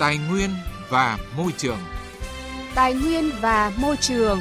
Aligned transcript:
Tài 0.00 0.18
nguyên 0.30 0.50
và 0.88 1.18
môi 1.36 1.52
trường. 1.56 1.78
Tài 2.74 2.94
nguyên 2.94 3.30
và 3.40 3.72
môi 3.80 3.96
trường. 3.96 4.38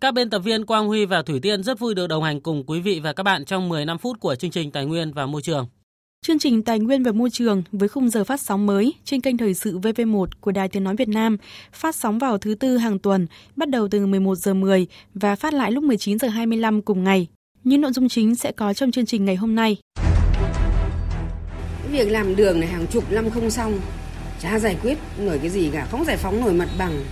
Các 0.00 0.14
biên 0.14 0.30
tập 0.30 0.38
viên 0.38 0.66
Quang 0.66 0.86
Huy 0.86 1.04
và 1.04 1.22
Thủy 1.22 1.40
Tiên 1.40 1.62
rất 1.62 1.78
vui 1.78 1.94
được 1.94 2.06
đồng 2.06 2.22
hành 2.22 2.40
cùng 2.40 2.64
quý 2.66 2.80
vị 2.80 3.00
và 3.00 3.12
các 3.12 3.22
bạn 3.22 3.44
trong 3.44 3.68
15 3.68 3.98
phút 3.98 4.20
của 4.20 4.34
chương 4.34 4.50
trình 4.50 4.70
Tài 4.70 4.84
nguyên 4.84 5.12
và 5.12 5.26
Môi 5.26 5.42
trường. 5.42 5.66
Chương 6.26 6.38
trình 6.38 6.62
Tài 6.62 6.78
nguyên 6.78 7.02
và 7.02 7.12
Môi 7.12 7.30
trường 7.30 7.62
với 7.72 7.88
khung 7.88 8.08
giờ 8.08 8.24
phát 8.24 8.40
sóng 8.40 8.66
mới 8.66 8.94
trên 9.04 9.20
kênh 9.20 9.36
Thời 9.36 9.54
sự 9.54 9.78
VV1 9.78 10.26
của 10.40 10.52
Đài 10.52 10.68
Tiếng 10.68 10.84
Nói 10.84 10.96
Việt 10.96 11.08
Nam 11.08 11.36
phát 11.72 11.96
sóng 11.96 12.18
vào 12.18 12.38
thứ 12.38 12.54
tư 12.54 12.76
hàng 12.76 12.98
tuần 12.98 13.26
bắt 13.56 13.68
đầu 13.68 13.88
từ 13.88 14.06
11 14.06 14.34
giờ 14.34 14.54
10 14.54 14.86
và 15.14 15.36
phát 15.36 15.54
lại 15.54 15.72
lúc 15.72 15.84
19 15.84 16.18
giờ 16.18 16.28
25 16.28 16.82
cùng 16.82 17.04
ngày. 17.04 17.28
Những 17.64 17.80
nội 17.80 17.92
dung 17.92 18.08
chính 18.08 18.34
sẽ 18.34 18.52
có 18.52 18.74
trong 18.74 18.90
chương 18.90 19.06
trình 19.06 19.24
ngày 19.24 19.36
hôm 19.36 19.54
nay. 19.54 19.76
Việc 21.90 22.10
làm 22.10 22.36
đường 22.36 22.60
này 22.60 22.68
hàng 22.68 22.86
chục 22.86 23.04
năm 23.10 23.30
không 23.30 23.50
xong, 23.50 23.80
chả 24.40 24.58
giải 24.58 24.76
quyết 24.82 24.98
nổi 25.18 25.38
cái 25.38 25.50
gì 25.50 25.70
cả, 25.72 25.86
không 25.90 26.04
giải 26.04 26.16
phóng 26.16 26.40
nổi 26.40 26.52
mặt 26.52 26.68
bằng. 26.78 27.04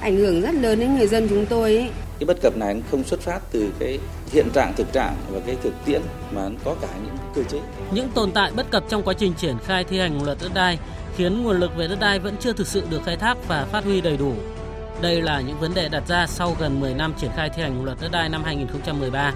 Ảnh 0.00 0.16
hưởng 0.16 0.40
rất 0.40 0.54
lớn 0.54 0.80
đến 0.80 0.96
người 0.96 1.06
dân 1.06 1.26
chúng 1.28 1.46
tôi 1.46 1.76
ấy. 1.76 1.90
Cái 2.18 2.26
bất 2.26 2.36
cập 2.42 2.56
này 2.56 2.82
không 2.90 3.04
xuất 3.04 3.20
phát 3.20 3.40
từ 3.52 3.72
cái 3.78 3.98
hiện 4.32 4.46
trạng 4.54 4.72
thực 4.76 4.92
trạng 4.92 5.16
và 5.30 5.40
cái 5.46 5.56
thực 5.62 5.72
tiễn 5.84 6.02
mà 6.30 6.48
nó 6.48 6.54
có 6.64 6.76
cả 6.82 6.88
những 7.04 7.16
cơ 7.34 7.42
chế. 7.42 7.58
Những 7.92 8.10
tồn 8.14 8.32
tại 8.32 8.50
bất 8.56 8.70
cập 8.70 8.84
trong 8.88 9.02
quá 9.02 9.14
trình 9.14 9.34
triển 9.34 9.56
khai 9.66 9.84
thi 9.84 9.98
hành 9.98 10.24
luật 10.24 10.38
đất 10.42 10.54
đai 10.54 10.78
khiến 11.16 11.42
nguồn 11.42 11.60
lực 11.60 11.70
về 11.76 11.88
đất 11.88 12.00
đai 12.00 12.18
vẫn 12.18 12.36
chưa 12.40 12.52
thực 12.52 12.66
sự 12.66 12.82
được 12.90 13.00
khai 13.06 13.16
thác 13.16 13.48
và 13.48 13.66
phát 13.72 13.84
huy 13.84 14.00
đầy 14.00 14.16
đủ. 14.16 14.32
Đây 15.02 15.22
là 15.22 15.40
những 15.40 15.60
vấn 15.60 15.74
đề 15.74 15.88
đặt 15.88 16.02
ra 16.08 16.26
sau 16.26 16.56
gần 16.60 16.80
10 16.80 16.94
năm 16.94 17.14
triển 17.20 17.30
khai 17.36 17.50
thi 17.56 17.62
hành 17.62 17.84
luật 17.84 17.98
đất 18.00 18.12
đai 18.12 18.28
năm 18.28 18.44
2013. 18.44 19.34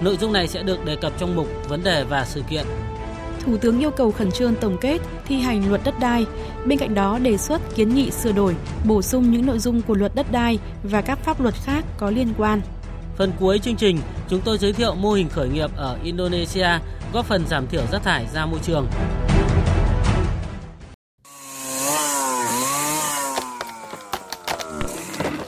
Nội 0.00 0.16
dung 0.20 0.32
này 0.32 0.48
sẽ 0.48 0.62
được 0.62 0.84
đề 0.84 0.96
cập 0.96 1.12
trong 1.18 1.36
mục 1.36 1.48
vấn 1.68 1.82
đề 1.82 2.04
và 2.04 2.24
sự 2.24 2.42
kiện. 2.50 2.64
Thủ 3.46 3.56
tướng 3.56 3.80
yêu 3.80 3.90
cầu 3.90 4.12
khẩn 4.12 4.30
trương 4.30 4.54
tổng 4.54 4.76
kết 4.80 4.98
thi 5.26 5.40
hành 5.40 5.68
luật 5.68 5.80
đất 5.84 5.94
đai, 6.00 6.26
bên 6.66 6.78
cạnh 6.78 6.94
đó 6.94 7.18
đề 7.18 7.36
xuất 7.36 7.60
kiến 7.74 7.94
nghị 7.94 8.10
sửa 8.10 8.32
đổi, 8.32 8.56
bổ 8.84 9.02
sung 9.02 9.30
những 9.30 9.46
nội 9.46 9.58
dung 9.58 9.82
của 9.82 9.94
luật 9.94 10.14
đất 10.14 10.32
đai 10.32 10.58
và 10.82 11.00
các 11.00 11.18
pháp 11.24 11.40
luật 11.40 11.54
khác 11.64 11.84
có 11.98 12.10
liên 12.10 12.28
quan. 12.38 12.60
Phần 13.16 13.32
cuối 13.40 13.58
chương 13.58 13.76
trình, 13.76 13.98
chúng 14.28 14.40
tôi 14.40 14.58
giới 14.58 14.72
thiệu 14.72 14.94
mô 14.94 15.12
hình 15.12 15.28
khởi 15.28 15.48
nghiệp 15.48 15.70
ở 15.76 15.98
Indonesia 16.02 16.68
góp 17.12 17.26
phần 17.26 17.46
giảm 17.48 17.66
thiểu 17.66 17.82
rác 17.92 18.02
thải 18.02 18.26
ra 18.34 18.46
môi 18.46 18.60
trường. 18.62 18.86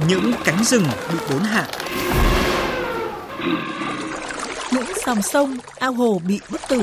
Những 0.08 0.33
cánh 0.44 0.64
rừng 0.64 0.84
bị 1.12 1.19
đốn 1.30 1.41
hạ. 1.41 1.67
Những 4.72 4.86
dòng 5.06 5.22
sông, 5.22 5.56
ao 5.78 5.92
hồ 5.92 6.20
bị 6.28 6.41
bức 6.50 6.61
tử. 6.69 6.83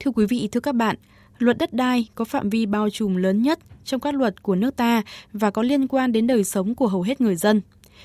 Thưa 0.00 0.10
quý 0.10 0.26
vị, 0.26 0.48
thưa 0.52 0.60
các 0.60 0.74
bạn, 0.74 0.96
luật 1.38 1.58
đất 1.58 1.72
đai 1.72 2.08
có 2.14 2.24
phạm 2.24 2.50
vi 2.50 2.66
bao 2.66 2.90
trùm 2.90 3.16
lớn 3.16 3.42
nhất 3.42 3.58
trong 3.84 4.00
các 4.00 4.14
luật 4.14 4.42
của 4.42 4.54
nước 4.54 4.76
ta 4.76 5.02
và 5.32 5.50
có 5.50 5.62
liên 5.62 5.88
quan 5.88 6.12
đến 6.12 6.26
đời 6.26 6.44
sống 6.44 6.74
của 6.74 6.86
hầu 6.86 7.02
hết 7.02 7.20
người 7.20 7.36
dân. 7.36 7.60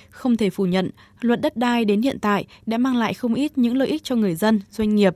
Không 0.10 0.38
thể 0.38 0.50
phủ 0.50 0.66
nhận, 0.66 0.90
luật 1.22 1.42
đất 1.42 1.58
đai 1.58 1.86
đến 1.86 2.02
hiện 2.02 2.20
tại 2.20 2.46
đã 2.66 2.78
mang 2.78 2.96
lại 2.96 3.14
không 3.14 3.34
ít 3.34 3.58
những 3.58 3.78
lợi 3.78 3.88
ích 3.88 4.04
cho 4.04 4.16
người 4.16 4.36
dân, 4.36 4.62
doanh 4.72 4.96
nghiệp. 4.96 5.16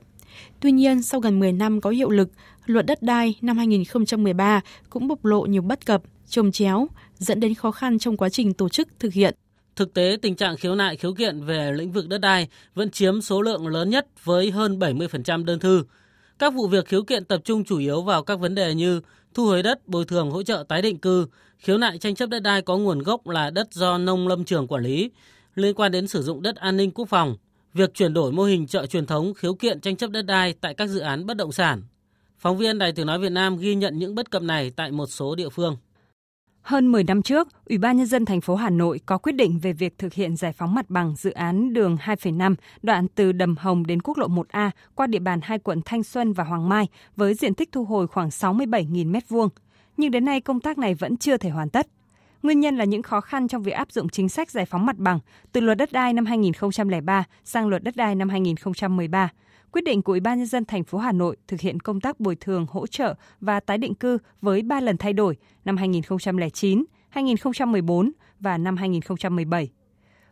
Tuy 0.60 0.72
nhiên, 0.72 1.02
sau 1.02 1.20
gần 1.20 1.40
10 1.40 1.52
năm 1.52 1.80
có 1.80 1.90
hiệu 1.90 2.10
lực, 2.10 2.30
luật 2.66 2.86
đất 2.86 3.02
đai 3.02 3.34
năm 3.40 3.58
2013 3.58 4.60
cũng 4.90 5.08
bộc 5.08 5.24
lộ 5.24 5.42
nhiều 5.42 5.62
bất 5.62 5.86
cập, 5.86 6.02
trồng 6.28 6.52
chéo, 6.52 6.88
dẫn 7.18 7.40
đến 7.40 7.54
khó 7.54 7.70
khăn 7.70 7.98
trong 7.98 8.16
quá 8.16 8.28
trình 8.28 8.54
tổ 8.54 8.68
chức 8.68 8.88
thực 8.98 9.12
hiện. 9.12 9.34
Thực 9.76 9.94
tế, 9.94 10.16
tình 10.22 10.36
trạng 10.36 10.56
khiếu 10.56 10.74
nại 10.74 10.96
khiếu 10.96 11.14
kiện 11.14 11.44
về 11.44 11.72
lĩnh 11.72 11.92
vực 11.92 12.08
đất 12.08 12.18
đai 12.18 12.48
vẫn 12.74 12.90
chiếm 12.90 13.20
số 13.20 13.42
lượng 13.42 13.66
lớn 13.66 13.90
nhất 13.90 14.06
với 14.24 14.50
hơn 14.50 14.78
70% 14.78 15.44
đơn 15.44 15.58
thư. 15.58 15.84
Các 16.40 16.54
vụ 16.54 16.66
việc 16.66 16.86
khiếu 16.86 17.02
kiện 17.02 17.24
tập 17.24 17.40
trung 17.44 17.64
chủ 17.64 17.78
yếu 17.78 18.02
vào 18.02 18.22
các 18.22 18.40
vấn 18.40 18.54
đề 18.54 18.74
như 18.74 19.00
thu 19.34 19.46
hồi 19.46 19.62
đất, 19.62 19.88
bồi 19.88 20.04
thường 20.04 20.30
hỗ 20.30 20.42
trợ 20.42 20.64
tái 20.68 20.82
định 20.82 20.98
cư, 20.98 21.26
khiếu 21.58 21.78
nại 21.78 21.98
tranh 21.98 22.14
chấp 22.14 22.28
đất 22.28 22.40
đai 22.40 22.62
có 22.62 22.78
nguồn 22.78 22.98
gốc 22.98 23.28
là 23.28 23.50
đất 23.50 23.72
do 23.72 23.98
nông 23.98 24.28
lâm 24.28 24.44
trường 24.44 24.66
quản 24.66 24.82
lý, 24.82 25.10
liên 25.54 25.74
quan 25.74 25.92
đến 25.92 26.08
sử 26.08 26.22
dụng 26.22 26.42
đất 26.42 26.56
an 26.56 26.76
ninh 26.76 26.90
quốc 26.90 27.08
phòng, 27.08 27.36
việc 27.74 27.94
chuyển 27.94 28.14
đổi 28.14 28.32
mô 28.32 28.42
hình 28.42 28.66
chợ 28.66 28.86
truyền 28.86 29.06
thống 29.06 29.34
khiếu 29.34 29.54
kiện 29.54 29.80
tranh 29.80 29.96
chấp 29.96 30.10
đất 30.10 30.22
đai 30.22 30.54
tại 30.60 30.74
các 30.74 30.86
dự 30.86 31.00
án 31.00 31.26
bất 31.26 31.36
động 31.36 31.52
sản. 31.52 31.82
Phóng 32.38 32.58
viên 32.58 32.78
Đài 32.78 32.92
Tiếng 32.92 33.06
Nói 33.06 33.18
Việt 33.18 33.32
Nam 33.32 33.56
ghi 33.56 33.74
nhận 33.74 33.98
những 33.98 34.14
bất 34.14 34.30
cập 34.30 34.42
này 34.42 34.70
tại 34.76 34.90
một 34.90 35.06
số 35.06 35.34
địa 35.34 35.48
phương. 35.48 35.76
Hơn 36.62 36.92
10 36.92 37.04
năm 37.04 37.22
trước, 37.22 37.48
Ủy 37.68 37.78
ban 37.78 37.96
nhân 37.96 38.06
dân 38.06 38.24
thành 38.24 38.40
phố 38.40 38.54
Hà 38.54 38.70
Nội 38.70 39.00
có 39.06 39.18
quyết 39.18 39.32
định 39.32 39.58
về 39.58 39.72
việc 39.72 39.98
thực 39.98 40.12
hiện 40.12 40.36
giải 40.36 40.52
phóng 40.52 40.74
mặt 40.74 40.90
bằng 40.90 41.14
dự 41.16 41.30
án 41.30 41.72
đường 41.72 41.96
2,5 42.04 42.54
đoạn 42.82 43.06
từ 43.14 43.32
Đầm 43.32 43.56
Hồng 43.56 43.86
đến 43.86 44.02
quốc 44.02 44.18
lộ 44.18 44.28
1A 44.28 44.70
qua 44.94 45.06
địa 45.06 45.18
bàn 45.18 45.40
hai 45.42 45.58
quận 45.58 45.80
Thanh 45.84 46.02
Xuân 46.02 46.32
và 46.32 46.44
Hoàng 46.44 46.68
Mai 46.68 46.88
với 47.16 47.34
diện 47.34 47.54
tích 47.54 47.72
thu 47.72 47.84
hồi 47.84 48.06
khoảng 48.06 48.28
67.000 48.28 49.12
m2. 49.12 49.48
Nhưng 49.96 50.10
đến 50.10 50.24
nay 50.24 50.40
công 50.40 50.60
tác 50.60 50.78
này 50.78 50.94
vẫn 50.94 51.16
chưa 51.16 51.36
thể 51.36 51.50
hoàn 51.50 51.70
tất. 51.70 51.86
Nguyên 52.42 52.60
nhân 52.60 52.76
là 52.76 52.84
những 52.84 53.02
khó 53.02 53.20
khăn 53.20 53.48
trong 53.48 53.62
việc 53.62 53.72
áp 53.72 53.92
dụng 53.92 54.08
chính 54.08 54.28
sách 54.28 54.50
giải 54.50 54.66
phóng 54.66 54.86
mặt 54.86 54.96
bằng 54.96 55.18
từ 55.52 55.60
luật 55.60 55.78
đất 55.78 55.92
đai 55.92 56.12
năm 56.12 56.26
2003 56.26 57.24
sang 57.44 57.68
luật 57.68 57.82
đất 57.82 57.96
đai 57.96 58.14
năm 58.14 58.28
2013 58.28 59.28
quyết 59.72 59.84
định 59.84 60.02
của 60.02 60.12
Ủy 60.12 60.20
ban 60.20 60.38
nhân 60.38 60.46
dân 60.46 60.64
thành 60.64 60.84
phố 60.84 60.98
Hà 60.98 61.12
Nội 61.12 61.36
thực 61.48 61.60
hiện 61.60 61.80
công 61.80 62.00
tác 62.00 62.20
bồi 62.20 62.36
thường, 62.36 62.66
hỗ 62.70 62.86
trợ 62.86 63.14
và 63.40 63.60
tái 63.60 63.78
định 63.78 63.94
cư 63.94 64.18
với 64.40 64.62
3 64.62 64.80
lần 64.80 64.96
thay 64.96 65.12
đổi 65.12 65.36
năm 65.64 65.76
2009, 65.76 66.84
2014 67.08 68.12
và 68.40 68.58
năm 68.58 68.76
2017. 68.76 69.70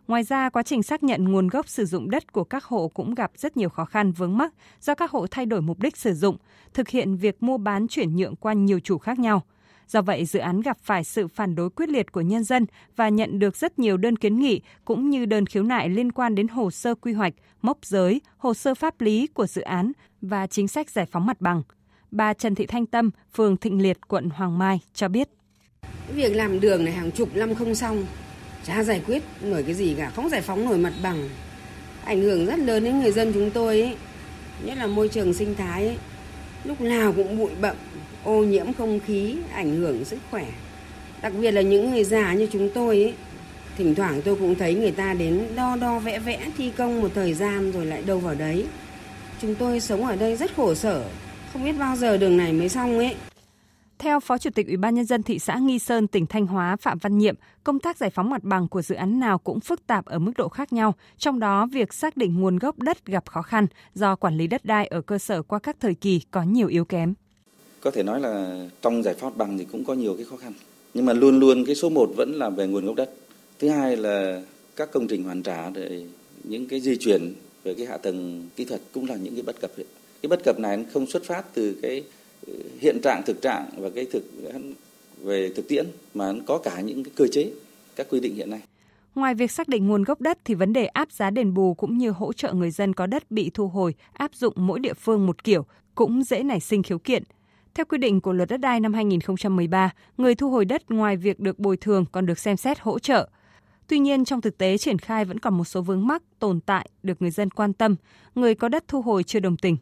Ngoài 0.09 0.23
ra, 0.23 0.51
quá 0.51 0.63
trình 0.63 0.83
xác 0.83 1.03
nhận 1.03 1.25
nguồn 1.25 1.49
gốc 1.49 1.69
sử 1.69 1.85
dụng 1.85 2.11
đất 2.11 2.33
của 2.33 2.45
các 2.45 2.65
hộ 2.65 2.89
cũng 2.89 3.15
gặp 3.15 3.31
rất 3.37 3.57
nhiều 3.57 3.69
khó 3.69 3.85
khăn 3.85 4.13
vướng 4.13 4.39
mắc 4.39 4.55
do 4.81 4.95
các 4.95 5.11
hộ 5.11 5.27
thay 5.31 5.47
đổi 5.47 5.63
mục 5.63 5.79
đích 5.79 5.97
sử 5.97 6.15
dụng, 6.15 6.37
thực 6.75 6.89
hiện 6.89 7.17
việc 7.17 7.43
mua 7.43 7.59
bán 7.59 7.89
chuyển 7.89 8.17
nhượng 8.17 8.37
qua 8.37 8.53
nhiều 8.53 8.81
chủ 8.81 8.99
khác 8.99 9.19
nhau. 9.19 9.43
Do 9.89 10.03
vậy, 10.03 10.25
dự 10.25 10.39
án 10.39 10.61
gặp 10.61 10.79
phải 10.83 11.05
sự 11.05 11.29
phản 11.29 11.55
đối 11.55 11.71
quyết 11.71 11.89
liệt 11.89 12.13
của 12.13 12.21
nhân 12.21 12.45
dân 12.45 12.67
và 12.97 13.09
nhận 13.09 13.39
được 13.39 13.57
rất 13.57 13.79
nhiều 13.79 13.97
đơn 13.97 14.17
kiến 14.17 14.39
nghị 14.39 14.61
cũng 14.85 15.11
như 15.11 15.25
đơn 15.27 15.47
khiếu 15.47 15.63
nại 15.63 15.89
liên 15.89 16.13
quan 16.13 16.35
đến 16.35 16.49
hồ 16.49 16.71
sơ 16.71 16.95
quy 16.95 17.13
hoạch, 17.13 17.35
mốc 17.63 17.79
giới, 17.83 18.21
hồ 18.37 18.55
sơ 18.55 18.75
pháp 18.75 19.01
lý 19.01 19.27
của 19.27 19.47
dự 19.47 19.63
án 19.63 19.93
và 20.21 20.47
chính 20.47 20.69
sách 20.69 20.91
giải 20.91 21.07
phóng 21.07 21.27
mặt 21.27 21.41
bằng. 21.41 21.63
Bà 22.11 22.35
Trần 22.35 22.55
Thị 22.55 22.67
Thanh 22.67 22.87
Tâm, 22.87 23.11
phường 23.35 23.57
Thịnh 23.57 23.83
Liệt, 23.83 24.09
quận 24.09 24.31
Hoàng 24.31 24.59
Mai 24.59 24.81
cho 24.95 25.09
biết. 25.09 25.29
Việc 26.15 26.37
làm 26.37 26.61
đường 26.61 26.85
này 26.85 26.95
hàng 26.95 27.11
chục 27.11 27.37
năm 27.37 27.55
không 27.55 27.75
xong, 27.75 28.07
chả 28.65 28.85
giải 28.85 29.03
quyết 29.07 29.23
nổi 29.43 29.63
cái 29.63 29.75
gì 29.75 29.95
cả, 29.95 30.11
không 30.11 30.29
giải 30.29 30.41
phóng 30.41 30.65
nổi 30.65 30.79
mặt 30.79 30.93
bằng. 31.03 31.29
Ảnh 32.05 32.21
hưởng 32.21 32.47
rất 32.47 32.59
lớn 32.59 32.85
đến 32.85 33.01
người 33.01 33.13
dân 33.13 33.33
chúng 33.33 33.51
tôi 33.51 33.81
ấy, 33.81 33.97
nhất 34.65 34.79
là 34.79 34.87
môi 34.87 35.09
trường 35.09 35.35
sinh 35.35 35.55
thái 35.55 35.87
ấy. 35.87 35.99
Lúc 36.65 36.81
nào 36.81 37.13
cũng 37.13 37.39
bụi 37.39 37.51
bậm, 37.61 37.77
ô 38.25 38.45
nhiễm 38.45 38.73
không 38.73 39.01
khí, 39.07 39.37
ảnh 39.53 39.77
hưởng 39.77 40.05
sức 40.05 40.19
khỏe. 40.31 40.47
Đặc 41.23 41.33
biệt 41.41 41.51
là 41.51 41.61
những 41.61 41.91
người 41.91 42.05
già 42.05 42.35
như 42.35 42.49
chúng 42.53 42.71
tôi 42.75 43.03
ấy, 43.03 43.15
thỉnh 43.79 43.95
thoảng 43.95 44.23
tôi 44.23 44.37
cũng 44.37 44.55
thấy 44.55 44.75
người 44.75 44.91
ta 44.91 45.15
đến 45.15 45.43
đo 45.57 45.77
đo 45.77 45.99
vẽ 45.99 46.19
vẽ 46.19 46.39
thi 46.59 46.73
công 46.77 47.01
một 47.01 47.09
thời 47.15 47.35
gian 47.35 47.73
rồi 47.73 47.87
lại 47.87 48.03
đâu 48.03 48.19
vào 48.19 48.35
đấy. 48.35 48.65
Chúng 49.43 49.55
tôi 49.55 49.81
sống 49.81 50.07
ở 50.07 50.17
đây 50.17 50.37
rất 50.37 50.57
khổ 50.57 50.75
sở, 50.75 51.05
không 51.53 51.65
biết 51.65 51.73
bao 51.79 51.97
giờ 51.97 52.17
đường 52.17 52.37
này 52.37 52.53
mới 52.53 52.69
xong 52.69 52.99
ấy. 52.99 53.15
Theo 53.99 54.21
Phó 54.21 54.39
Chủ 54.39 54.51
tịch 54.51 54.67
Ủy 54.67 54.77
ban 54.77 54.95
nhân 54.95 55.05
dân 55.05 55.23
thị 55.23 55.39
xã 55.39 55.59
Nghi 55.59 55.79
Sơn, 55.79 56.07
tỉnh 56.07 56.27
Thanh 56.27 56.47
Hóa 56.47 56.77
Phạm 56.77 56.99
Văn 56.99 57.19
Nhiệm, 57.19 57.35
công 57.65 57.79
tác 57.79 57.97
giải 57.97 58.11
phóng 58.11 58.31
mặt 58.31 58.45
bằng 58.45 58.69
của 58.69 58.83
dự 58.83 58.95
án 58.95 59.21
nào 59.21 59.39
cũng 59.39 59.61
phức 59.61 59.87
tạp 59.87 60.07
ở 60.07 60.19
mức 60.19 60.33
độ 60.37 60.49
khác 60.49 60.73
nhau, 60.73 60.95
trong 61.17 61.39
đó 61.39 61.67
việc 61.73 61.95
xác 61.95 62.17
định 62.17 62.41
nguồn 62.41 62.59
gốc 62.59 62.79
đất 62.79 63.07
gặp 63.07 63.29
khó 63.29 63.43
khăn 63.43 63.67
do 63.95 64.17
quản 64.17 64.37
lý 64.37 64.47
đất 64.47 64.65
đai 64.65 64.87
ở 64.87 65.01
cơ 65.01 65.19
sở 65.19 65.43
qua 65.43 65.59
các 65.59 65.77
thời 65.81 65.95
kỳ 65.95 66.21
có 66.31 66.43
nhiều 66.43 66.69
yếu 66.69 66.85
kém. 66.85 67.15
Có 67.81 67.91
thể 67.91 68.03
nói 68.03 68.21
là 68.21 68.65
trong 68.83 69.03
giải 69.03 69.15
phóng 69.19 69.31
mặt 69.31 69.37
bằng 69.37 69.59
thì 69.59 69.65
cũng 69.65 69.85
có 69.85 69.95
nhiều 69.95 70.15
cái 70.17 70.25
khó 70.25 70.37
khăn, 70.37 70.53
nhưng 70.95 71.07
mà 71.07 71.13
luôn 71.13 71.41
luôn 71.41 71.65
cái 71.67 71.75
số 71.75 71.89
1 71.89 72.11
vẫn 72.17 72.33
là 72.35 72.51
về 72.51 72.67
nguồn 72.67 72.87
gốc 72.87 72.97
đất. 72.97 73.11
Thứ 73.59 73.69
hai 73.69 73.97
là 73.97 74.43
các 74.77 74.93
công 74.93 75.07
trình 75.09 75.25
hoàn 75.25 75.43
trả 75.43 75.71
để 75.71 76.07
những 76.45 76.69
cái 76.69 76.81
di 76.81 76.97
chuyển 76.97 77.35
về 77.65 77.75
cái 77.75 77.87
hạ 77.87 77.97
tầng 77.97 78.49
kỹ 78.57 78.65
thuật 78.65 78.81
cũng 78.93 79.09
là 79.09 79.17
những 79.17 79.35
cái 79.35 79.43
bất 79.43 79.61
cập. 79.61 79.71
Cái 80.23 80.29
bất 80.29 80.41
cập 80.45 80.59
này 80.59 80.85
không 80.93 81.07
xuất 81.07 81.25
phát 81.25 81.43
từ 81.55 81.79
cái 81.83 82.05
hiện 82.81 83.01
trạng 83.03 83.23
thực 83.27 83.43
trạng 83.43 83.67
và 83.77 83.91
cái 83.95 84.07
thực 84.13 84.25
về 85.23 85.53
thực 85.57 85.69
tiễn 85.69 85.87
mà 86.15 86.33
có 86.47 86.59
cả 86.59 86.81
những 86.81 87.05
cái 87.05 87.13
cơ 87.17 87.27
chế 87.33 87.51
các 87.97 88.07
quy 88.11 88.21
định 88.21 88.35
hiện 88.35 88.51
nay. 88.51 88.61
Ngoài 89.15 89.35
việc 89.35 89.51
xác 89.51 89.69
định 89.69 89.87
nguồn 89.87 90.05
gốc 90.05 90.21
đất 90.21 90.39
thì 90.45 90.55
vấn 90.55 90.73
đề 90.73 90.87
áp 90.87 91.13
giá 91.13 91.31
đền 91.31 91.55
bù 91.55 91.75
cũng 91.75 91.99
như 91.99 92.11
hỗ 92.11 92.33
trợ 92.33 92.53
người 92.53 92.71
dân 92.71 92.95
có 92.95 93.07
đất 93.07 93.31
bị 93.31 93.51
thu 93.55 93.69
hồi 93.69 93.95
áp 94.13 94.35
dụng 94.35 94.55
mỗi 94.57 94.81
địa 94.81 94.95
phương 94.95 95.27
một 95.27 95.45
kiểu 95.45 95.67
cũng 95.95 96.23
dễ 96.23 96.43
nảy 96.43 96.61
sinh 96.61 96.83
khiếu 96.83 96.99
kiện. 96.99 97.23
Theo 97.75 97.85
quy 97.85 97.99
định 97.99 98.21
của 98.21 98.33
luật 98.33 98.49
đất 98.49 98.57
đai 98.57 98.81
năm 98.81 98.95
2013, 98.95 99.91
người 100.17 100.35
thu 100.35 100.51
hồi 100.51 100.65
đất 100.65 100.91
ngoài 100.91 101.17
việc 101.17 101.41
được 101.41 101.59
bồi 101.59 101.77
thường 101.77 102.05
còn 102.13 102.27
được 102.27 102.39
xem 102.39 102.57
xét 102.57 102.81
hỗ 102.81 102.99
trợ. 102.99 103.29
Tuy 103.87 103.99
nhiên 103.99 104.25
trong 104.25 104.41
thực 104.41 104.59
tế 104.59 104.79
triển 104.79 104.99
khai 104.99 105.25
vẫn 105.25 105.39
còn 105.39 105.59
một 105.59 105.65
số 105.65 105.83
vướng 105.83 106.07
mắc 106.07 106.23
tồn 106.39 106.61
tại 106.61 106.89
được 107.03 107.23
người 107.23 107.31
dân 107.31 107.51
quan 107.51 107.73
tâm, 107.73 107.97
người 108.35 108.55
có 108.55 108.69
đất 108.69 108.85
thu 108.89 109.03
hồi 109.03 109.23
chưa 109.23 109.41
đồng 109.41 109.57
tình. 109.57 109.77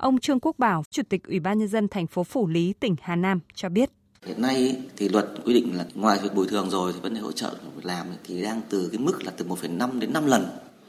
Ông 0.00 0.18
Trương 0.18 0.40
Quốc 0.40 0.58
Bảo, 0.58 0.84
Chủ 0.90 1.02
tịch 1.08 1.28
Ủy 1.28 1.40
ban 1.40 1.58
nhân 1.58 1.68
dân 1.68 1.88
thành 1.88 2.06
phố 2.06 2.24
Phủ 2.24 2.46
Lý, 2.46 2.72
tỉnh 2.80 2.96
Hà 3.02 3.16
Nam 3.16 3.40
cho 3.54 3.68
biết. 3.68 3.90
Hiện 4.26 4.42
nay 4.42 4.76
thì 4.96 5.08
luật 5.08 5.26
quy 5.44 5.54
định 5.54 5.76
là 5.76 5.86
ngoài 5.94 6.18
việc 6.22 6.34
bồi 6.34 6.46
thường 6.48 6.70
rồi 6.70 6.92
thì 6.92 7.00
vấn 7.00 7.14
đề 7.14 7.20
hỗ 7.20 7.32
trợ 7.32 7.54
việc 7.76 7.84
làm 7.84 8.06
thì 8.24 8.42
đang 8.42 8.60
từ 8.68 8.88
cái 8.92 8.98
mức 8.98 9.24
là 9.24 9.32
từ 9.36 9.44
1,5 9.44 9.98
đến 9.98 10.12
5 10.12 10.26
lần. 10.26 10.46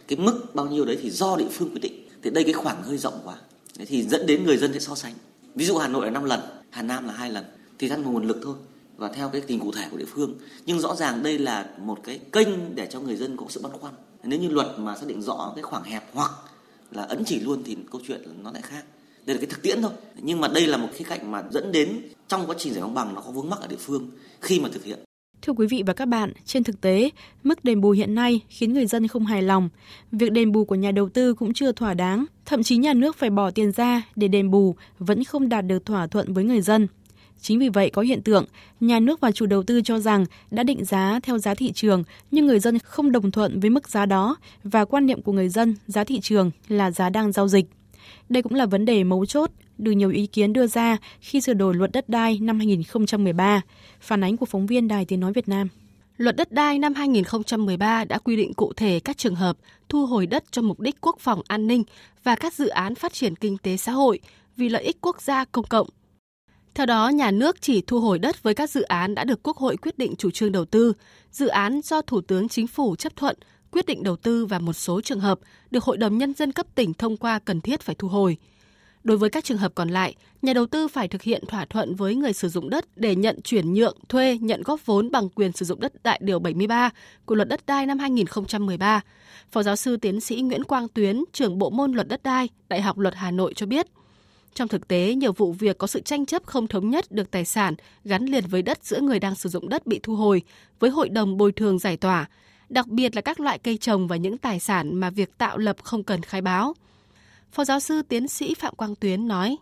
Cái 0.07 0.17
mức 0.17 0.55
bao 0.55 0.67
nhiêu 0.67 0.85
đấy 0.85 0.97
thì 1.01 1.09
do 1.09 1.35
địa 1.37 1.47
phương 1.51 1.69
quyết 1.69 1.81
định. 1.81 2.07
Thì 2.23 2.29
đây 2.29 2.43
cái 2.43 2.53
khoảng 2.53 2.83
hơi 2.83 2.97
rộng 2.97 3.19
quá. 3.23 3.35
Thế 3.77 3.85
thì 3.85 4.03
dẫn 4.03 4.25
đến 4.25 4.43
người 4.43 4.57
dân 4.57 4.73
sẽ 4.73 4.79
so 4.79 4.95
sánh. 4.95 5.13
Ví 5.55 5.65
dụ 5.65 5.77
Hà 5.77 5.87
Nội 5.87 6.05
là 6.05 6.11
5 6.11 6.23
lần, 6.23 6.39
Hà 6.69 6.81
Nam 6.81 7.07
là 7.07 7.13
hai 7.13 7.31
lần 7.31 7.45
thì 7.79 7.89
tăng 7.89 8.03
nguồn 8.03 8.27
lực 8.27 8.39
thôi 8.43 8.55
và 8.97 9.07
theo 9.07 9.29
cái 9.29 9.41
tình 9.41 9.59
cụ 9.59 9.71
thể 9.71 9.87
của 9.91 9.97
địa 9.97 10.05
phương. 10.13 10.35
Nhưng 10.65 10.79
rõ 10.79 10.95
ràng 10.95 11.23
đây 11.23 11.37
là 11.39 11.69
một 11.77 11.99
cái 12.03 12.19
kênh 12.31 12.75
để 12.75 12.87
cho 12.91 12.99
người 12.99 13.15
dân 13.15 13.37
có 13.37 13.45
sự 13.49 13.61
băn 13.61 13.71
khoăn. 13.71 13.93
Nếu 14.23 14.39
như 14.39 14.49
luật 14.49 14.67
mà 14.77 14.95
xác 14.95 15.07
định 15.07 15.21
rõ 15.21 15.51
cái 15.55 15.63
khoảng 15.63 15.83
hẹp 15.83 16.03
hoặc 16.13 16.31
là 16.91 17.03
ấn 17.03 17.23
chỉ 17.25 17.39
luôn 17.39 17.63
thì 17.65 17.77
câu 17.91 18.01
chuyện 18.07 18.21
nó 18.43 18.51
lại 18.51 18.61
khác 18.61 18.83
đây 19.25 19.35
là 19.35 19.41
cái 19.41 19.49
thực 19.49 19.61
tiễn 19.61 19.81
thôi 19.81 19.91
nhưng 20.15 20.41
mà 20.41 20.47
đây 20.47 20.67
là 20.67 20.77
một 20.77 20.87
khía 20.93 21.05
cạnh 21.05 21.31
mà 21.31 21.43
dẫn 21.51 21.71
đến 21.71 22.01
trong 22.27 22.47
quá 22.47 22.55
trình 22.59 22.73
giải 22.73 22.81
phóng 22.81 22.93
bằng 22.93 23.15
nó 23.15 23.21
có 23.21 23.31
vướng 23.31 23.49
mắc 23.49 23.59
ở 23.61 23.67
địa 23.67 23.75
phương 23.79 24.09
khi 24.41 24.59
mà 24.59 24.69
thực 24.73 24.83
hiện 24.83 24.99
Thưa 25.41 25.53
quý 25.53 25.67
vị 25.67 25.83
và 25.85 25.93
các 25.93 26.05
bạn, 26.05 26.33
trên 26.45 26.63
thực 26.63 26.81
tế, 26.81 27.09
mức 27.43 27.63
đền 27.63 27.81
bù 27.81 27.91
hiện 27.91 28.15
nay 28.15 28.41
khiến 28.49 28.73
người 28.73 28.85
dân 28.85 29.07
không 29.07 29.25
hài 29.25 29.41
lòng. 29.41 29.69
Việc 30.11 30.31
đền 30.31 30.51
bù 30.51 30.65
của 30.65 30.75
nhà 30.75 30.91
đầu 30.91 31.09
tư 31.09 31.33
cũng 31.33 31.53
chưa 31.53 31.71
thỏa 31.71 31.93
đáng, 31.93 32.25
thậm 32.45 32.63
chí 32.63 32.77
nhà 32.77 32.93
nước 32.93 33.17
phải 33.17 33.29
bỏ 33.29 33.51
tiền 33.51 33.71
ra 33.71 34.01
để 34.15 34.27
đền 34.27 34.51
bù 34.51 34.75
vẫn 34.99 35.23
không 35.23 35.49
đạt 35.49 35.65
được 35.65 35.85
thỏa 35.85 36.07
thuận 36.07 36.33
với 36.33 36.43
người 36.43 36.61
dân. 36.61 36.87
Chính 37.41 37.59
vì 37.59 37.69
vậy 37.69 37.89
có 37.89 38.01
hiện 38.01 38.21
tượng 38.21 38.45
nhà 38.79 38.99
nước 38.99 39.19
và 39.19 39.31
chủ 39.31 39.45
đầu 39.45 39.63
tư 39.63 39.81
cho 39.81 39.99
rằng 39.99 40.25
đã 40.51 40.63
định 40.63 40.85
giá 40.85 41.19
theo 41.23 41.37
giá 41.37 41.53
thị 41.53 41.71
trường 41.71 42.03
nhưng 42.31 42.45
người 42.45 42.59
dân 42.59 42.79
không 42.79 43.11
đồng 43.11 43.31
thuận 43.31 43.59
với 43.59 43.69
mức 43.69 43.89
giá 43.89 44.05
đó 44.05 44.35
và 44.63 44.85
quan 44.85 45.05
niệm 45.05 45.21
của 45.21 45.31
người 45.31 45.49
dân 45.49 45.75
giá 45.87 46.03
thị 46.03 46.19
trường 46.19 46.51
là 46.67 46.91
giá 46.91 47.09
đang 47.09 47.31
giao 47.31 47.47
dịch. 47.47 47.65
Đây 48.31 48.43
cũng 48.43 48.53
là 48.53 48.65
vấn 48.65 48.85
đề 48.85 49.03
mấu 49.03 49.25
chốt 49.25 49.51
được 49.77 49.91
nhiều 49.91 50.09
ý 50.09 50.27
kiến 50.27 50.53
đưa 50.53 50.67
ra 50.67 50.97
khi 51.19 51.41
sửa 51.41 51.53
đổi 51.53 51.75
luật 51.75 51.91
đất 51.91 52.09
đai 52.09 52.39
năm 52.41 52.57
2013. 52.57 53.61
Phản 54.01 54.23
ánh 54.23 54.37
của 54.37 54.45
phóng 54.45 54.65
viên 54.65 54.87
Đài 54.87 55.05
Tiếng 55.05 55.19
Nói 55.19 55.33
Việt 55.33 55.47
Nam. 55.47 55.67
Luật 56.17 56.35
đất 56.35 56.51
đai 56.51 56.79
năm 56.79 56.93
2013 56.93 58.05
đã 58.05 58.17
quy 58.17 58.35
định 58.35 58.53
cụ 58.53 58.73
thể 58.73 58.99
các 58.99 59.17
trường 59.17 59.35
hợp 59.35 59.57
thu 59.89 60.05
hồi 60.05 60.25
đất 60.25 60.43
cho 60.51 60.61
mục 60.61 60.79
đích 60.79 61.01
quốc 61.01 61.15
phòng 61.19 61.41
an 61.47 61.67
ninh 61.67 61.83
và 62.23 62.35
các 62.35 62.53
dự 62.53 62.67
án 62.67 62.95
phát 62.95 63.13
triển 63.13 63.35
kinh 63.35 63.57
tế 63.57 63.77
xã 63.77 63.91
hội 63.91 64.19
vì 64.57 64.69
lợi 64.69 64.83
ích 64.83 64.97
quốc 65.01 65.21
gia 65.21 65.45
công 65.45 65.65
cộng. 65.65 65.87
Theo 66.73 66.85
đó, 66.85 67.09
nhà 67.09 67.31
nước 67.31 67.61
chỉ 67.61 67.81
thu 67.81 67.99
hồi 67.99 68.19
đất 68.19 68.43
với 68.43 68.53
các 68.53 68.69
dự 68.69 68.81
án 68.81 69.15
đã 69.15 69.23
được 69.23 69.43
Quốc 69.43 69.57
hội 69.57 69.77
quyết 69.77 69.97
định 69.97 70.15
chủ 70.15 70.31
trương 70.31 70.51
đầu 70.51 70.65
tư, 70.65 70.93
dự 71.31 71.47
án 71.47 71.81
do 71.83 72.01
Thủ 72.01 72.21
tướng 72.21 72.49
Chính 72.49 72.67
phủ 72.67 72.95
chấp 72.95 73.15
thuận 73.15 73.35
quyết 73.71 73.85
định 73.85 74.03
đầu 74.03 74.15
tư 74.15 74.45
và 74.45 74.59
một 74.59 74.73
số 74.73 75.01
trường 75.01 75.19
hợp 75.19 75.39
được 75.71 75.83
Hội 75.83 75.97
đồng 75.97 76.17
Nhân 76.17 76.33
dân 76.33 76.51
cấp 76.51 76.65
tỉnh 76.75 76.93
thông 76.93 77.17
qua 77.17 77.39
cần 77.39 77.61
thiết 77.61 77.81
phải 77.81 77.95
thu 77.95 78.07
hồi. 78.07 78.37
Đối 79.03 79.17
với 79.17 79.29
các 79.29 79.43
trường 79.43 79.57
hợp 79.57 79.71
còn 79.75 79.89
lại, 79.89 80.15
nhà 80.41 80.53
đầu 80.53 80.65
tư 80.65 80.87
phải 80.87 81.07
thực 81.07 81.21
hiện 81.21 81.45
thỏa 81.45 81.65
thuận 81.65 81.95
với 81.95 82.15
người 82.15 82.33
sử 82.33 82.49
dụng 82.49 82.69
đất 82.69 82.85
để 82.95 83.15
nhận 83.15 83.41
chuyển 83.41 83.73
nhượng, 83.73 83.97
thuê, 84.09 84.37
nhận 84.41 84.61
góp 84.61 84.85
vốn 84.85 85.11
bằng 85.11 85.29
quyền 85.29 85.51
sử 85.51 85.65
dụng 85.65 85.79
đất 85.79 85.93
tại 86.03 86.19
Điều 86.23 86.39
73 86.39 86.89
của 87.25 87.35
Luật 87.35 87.47
Đất 87.47 87.65
đai 87.65 87.85
năm 87.85 87.99
2013. 87.99 89.01
Phó 89.51 89.63
giáo 89.63 89.75
sư 89.75 89.97
tiến 89.97 90.19
sĩ 90.19 90.41
Nguyễn 90.41 90.63
Quang 90.63 90.87
Tuyến, 90.87 91.23
trưởng 91.33 91.57
bộ 91.57 91.69
môn 91.69 91.91
Luật 91.91 92.07
Đất 92.07 92.23
đai, 92.23 92.49
Đại 92.69 92.81
học 92.81 92.97
Luật 92.97 93.15
Hà 93.15 93.31
Nội 93.31 93.53
cho 93.55 93.65
biết, 93.65 93.87
trong 94.53 94.67
thực 94.67 94.87
tế, 94.87 95.15
nhiều 95.15 95.31
vụ 95.31 95.51
việc 95.51 95.77
có 95.77 95.87
sự 95.87 96.01
tranh 96.01 96.25
chấp 96.25 96.45
không 96.45 96.67
thống 96.67 96.89
nhất 96.89 97.11
được 97.11 97.31
tài 97.31 97.45
sản 97.45 97.75
gắn 98.03 98.25
liền 98.25 98.47
với 98.47 98.61
đất 98.61 98.85
giữa 98.85 98.99
người 98.99 99.19
đang 99.19 99.35
sử 99.35 99.49
dụng 99.49 99.69
đất 99.69 99.87
bị 99.87 99.99
thu 100.03 100.15
hồi 100.15 100.41
với 100.79 100.89
hội 100.89 101.09
đồng 101.09 101.37
bồi 101.37 101.51
thường 101.51 101.79
giải 101.79 101.97
tỏa, 101.97 102.25
đặc 102.71 102.87
biệt 102.87 103.15
là 103.15 103.21
các 103.21 103.39
loại 103.39 103.59
cây 103.59 103.77
trồng 103.77 104.07
và 104.07 104.15
những 104.15 104.37
tài 104.37 104.59
sản 104.59 104.95
mà 104.95 105.09
việc 105.09 105.37
tạo 105.37 105.57
lập 105.57 105.75
không 105.83 106.03
cần 106.03 106.21
khai 106.21 106.41
báo. 106.41 106.73
Phó 107.51 107.65
giáo 107.65 107.79
sư 107.79 108.01
tiến 108.09 108.27
sĩ 108.27 108.53
Phạm 108.59 108.75
Quang 108.75 108.95
Tuyến 108.95 109.27
nói. 109.27 109.57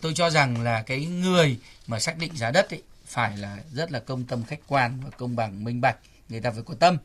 Tôi 0.00 0.12
cho 0.14 0.30
rằng 0.30 0.62
là 0.62 0.82
cái 0.82 1.06
người 1.06 1.56
mà 1.86 1.98
xác 1.98 2.18
định 2.18 2.36
giá 2.36 2.50
đất 2.50 2.70
ấy, 2.70 2.82
phải 3.06 3.36
là 3.36 3.58
rất 3.72 3.92
là 3.92 3.98
công 3.98 4.24
tâm 4.24 4.44
khách 4.44 4.60
quan 4.66 5.00
và 5.04 5.10
công 5.10 5.36
bằng 5.36 5.64
minh 5.64 5.80
bạch 5.80 5.96
người 6.32 6.40
ta 6.40 6.50
phải 6.50 6.62
có 6.62 6.74
tâm 6.74 6.96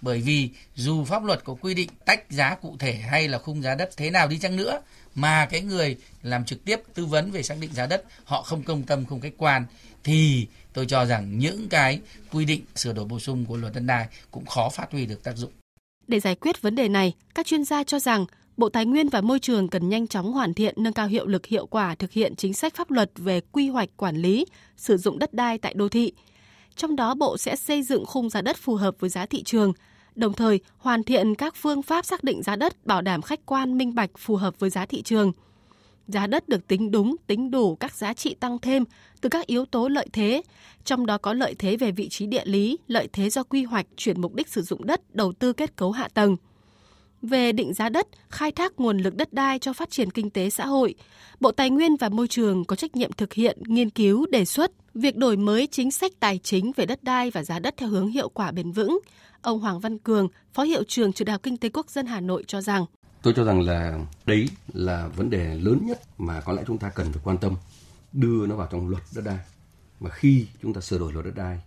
bởi 0.00 0.20
vì 0.20 0.50
dù 0.74 1.04
pháp 1.04 1.24
luật 1.24 1.44
có 1.44 1.54
quy 1.60 1.74
định 1.74 1.88
tách 2.04 2.30
giá 2.30 2.54
cụ 2.54 2.76
thể 2.78 2.94
hay 2.94 3.28
là 3.28 3.38
khung 3.38 3.62
giá 3.62 3.74
đất 3.74 3.90
thế 3.96 4.10
nào 4.10 4.28
đi 4.28 4.38
chăng 4.38 4.56
nữa 4.56 4.80
mà 5.14 5.46
cái 5.46 5.60
người 5.60 5.96
làm 6.22 6.44
trực 6.44 6.64
tiếp 6.64 6.80
tư 6.94 7.06
vấn 7.06 7.30
về 7.30 7.42
xác 7.42 7.54
định 7.60 7.72
giá 7.72 7.86
đất 7.86 8.04
họ 8.24 8.42
không 8.42 8.62
công 8.62 8.82
tâm 8.82 9.06
không 9.06 9.20
khách 9.20 9.34
quan 9.38 9.66
thì 10.04 10.46
tôi 10.76 10.86
cho 10.86 11.04
rằng 11.04 11.38
những 11.38 11.68
cái 11.68 12.00
quy 12.32 12.44
định 12.44 12.62
sửa 12.74 12.92
đổi 12.92 13.04
bổ 13.04 13.18
sung 13.18 13.44
của 13.44 13.56
luật 13.56 13.74
đất 13.74 13.80
đai 13.86 14.06
cũng 14.30 14.46
khó 14.46 14.68
phát 14.68 14.92
huy 14.92 15.06
được 15.06 15.22
tác 15.22 15.36
dụng. 15.36 15.50
Để 16.08 16.20
giải 16.20 16.34
quyết 16.34 16.62
vấn 16.62 16.74
đề 16.74 16.88
này, 16.88 17.12
các 17.34 17.46
chuyên 17.46 17.64
gia 17.64 17.84
cho 17.84 17.98
rằng 17.98 18.26
Bộ 18.56 18.68
Tài 18.68 18.86
nguyên 18.86 19.08
và 19.08 19.20
Môi 19.20 19.40
trường 19.40 19.68
cần 19.68 19.88
nhanh 19.88 20.06
chóng 20.06 20.32
hoàn 20.32 20.54
thiện 20.54 20.74
nâng 20.76 20.92
cao 20.92 21.06
hiệu 21.06 21.26
lực 21.26 21.46
hiệu 21.46 21.66
quả 21.66 21.94
thực 21.94 22.12
hiện 22.12 22.36
chính 22.36 22.54
sách 22.54 22.74
pháp 22.74 22.90
luật 22.90 23.10
về 23.16 23.40
quy 23.40 23.68
hoạch 23.68 23.88
quản 23.96 24.16
lý, 24.16 24.46
sử 24.76 24.96
dụng 24.96 25.18
đất 25.18 25.34
đai 25.34 25.58
tại 25.58 25.74
đô 25.74 25.88
thị. 25.88 26.12
Trong 26.76 26.96
đó 26.96 27.14
Bộ 27.14 27.36
sẽ 27.38 27.56
xây 27.56 27.82
dựng 27.82 28.06
khung 28.06 28.30
giá 28.30 28.40
đất 28.40 28.56
phù 28.56 28.74
hợp 28.74 28.94
với 28.98 29.10
giá 29.10 29.26
thị 29.26 29.42
trường, 29.42 29.72
đồng 30.14 30.32
thời 30.32 30.60
hoàn 30.78 31.02
thiện 31.02 31.34
các 31.34 31.54
phương 31.56 31.82
pháp 31.82 32.04
xác 32.04 32.24
định 32.24 32.42
giá 32.42 32.56
đất 32.56 32.86
bảo 32.86 33.02
đảm 33.02 33.22
khách 33.22 33.46
quan 33.46 33.78
minh 33.78 33.94
bạch 33.94 34.10
phù 34.18 34.36
hợp 34.36 34.54
với 34.58 34.70
giá 34.70 34.86
thị 34.86 35.02
trường– 35.02 35.32
Giá 36.08 36.26
đất 36.26 36.48
được 36.48 36.66
tính 36.66 36.90
đúng, 36.90 37.16
tính 37.26 37.50
đủ 37.50 37.74
các 37.74 37.94
giá 37.94 38.14
trị 38.14 38.34
tăng 38.40 38.58
thêm 38.58 38.84
từ 39.20 39.28
các 39.28 39.46
yếu 39.46 39.64
tố 39.64 39.88
lợi 39.88 40.06
thế, 40.12 40.42
trong 40.84 41.06
đó 41.06 41.18
có 41.18 41.32
lợi 41.32 41.54
thế 41.58 41.76
về 41.76 41.90
vị 41.90 42.08
trí 42.08 42.26
địa 42.26 42.44
lý, 42.44 42.78
lợi 42.88 43.08
thế 43.12 43.30
do 43.30 43.42
quy 43.42 43.64
hoạch 43.64 43.86
chuyển 43.96 44.20
mục 44.20 44.34
đích 44.34 44.48
sử 44.48 44.62
dụng 44.62 44.86
đất, 44.86 45.14
đầu 45.14 45.32
tư 45.32 45.52
kết 45.52 45.76
cấu 45.76 45.92
hạ 45.92 46.08
tầng. 46.14 46.36
Về 47.22 47.52
định 47.52 47.74
giá 47.74 47.88
đất, 47.88 48.06
khai 48.28 48.52
thác 48.52 48.72
nguồn 48.80 48.98
lực 48.98 49.16
đất 49.16 49.32
đai 49.32 49.58
cho 49.58 49.72
phát 49.72 49.90
triển 49.90 50.10
kinh 50.10 50.30
tế 50.30 50.50
xã 50.50 50.66
hội, 50.66 50.94
Bộ 51.40 51.52
Tài 51.52 51.70
nguyên 51.70 51.96
và 51.96 52.08
Môi 52.08 52.28
trường 52.28 52.64
có 52.64 52.76
trách 52.76 52.96
nhiệm 52.96 53.12
thực 53.12 53.32
hiện, 53.32 53.58
nghiên 53.66 53.90
cứu, 53.90 54.26
đề 54.26 54.44
xuất 54.44 54.72
việc 54.94 55.16
đổi 55.16 55.36
mới 55.36 55.66
chính 55.66 55.90
sách 55.90 56.12
tài 56.20 56.38
chính 56.38 56.72
về 56.76 56.86
đất 56.86 57.04
đai 57.04 57.30
và 57.30 57.42
giá 57.42 57.58
đất 57.58 57.74
theo 57.76 57.88
hướng 57.88 58.08
hiệu 58.08 58.28
quả 58.28 58.50
bền 58.52 58.72
vững. 58.72 58.98
Ông 59.42 59.60
Hoàng 59.60 59.80
Văn 59.80 59.98
Cường, 59.98 60.28
Phó 60.52 60.62
Hiệu 60.62 60.82
trưởng 60.84 61.12
Trường 61.12 61.26
Đại 61.26 61.32
học 61.32 61.42
Kinh 61.42 61.56
tế 61.56 61.68
Quốc 61.68 61.90
dân 61.90 62.06
Hà 62.06 62.20
Nội 62.20 62.44
cho 62.46 62.60
rằng 62.60 62.84
Tôi 63.26 63.34
cho 63.36 63.44
rằng 63.44 63.60
là 63.60 63.98
đấy 64.26 64.48
là 64.72 65.08
vấn 65.08 65.30
đề 65.30 65.54
lớn 65.54 65.86
nhất 65.86 66.00
mà 66.18 66.40
có 66.40 66.52
lẽ 66.52 66.62
chúng 66.66 66.78
ta 66.78 66.90
cần 66.90 67.12
phải 67.12 67.20
quan 67.24 67.38
tâm 67.38 67.54
đưa 68.12 68.46
nó 68.46 68.56
vào 68.56 68.68
trong 68.70 68.88
luật 68.88 69.02
đất 69.14 69.22
đai. 69.24 69.38
Mà 70.00 70.10
khi 70.10 70.46
chúng 70.62 70.74
ta 70.74 70.80
sửa 70.80 70.98
đổi 70.98 71.12
luật 71.12 71.24
đất 71.24 71.34
đai 71.36 71.60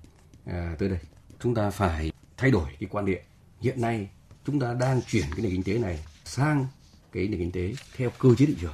à, 0.45 0.75
tới 0.79 0.89
đây, 0.89 0.99
chúng 1.43 1.55
ta 1.55 1.69
phải 1.69 2.11
thay 2.37 2.51
đổi 2.51 2.69
cái 2.79 2.89
quan 2.91 3.05
điểm. 3.05 3.19
Hiện 3.61 3.81
nay 3.81 4.09
chúng 4.45 4.59
ta 4.59 4.73
đang 4.73 5.01
chuyển 5.01 5.25
cái 5.35 5.41
nền 5.41 5.51
kinh 5.51 5.63
tế 5.63 5.77
này 5.77 6.05
sang 6.25 6.67
cái 7.11 7.27
nền 7.27 7.39
kinh 7.39 7.51
tế 7.51 7.73
theo 7.95 8.09
cơ 8.19 8.29
chế 8.37 8.45
thị 8.45 8.55
trường. 8.61 8.73